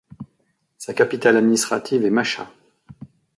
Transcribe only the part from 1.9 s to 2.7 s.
était Masha.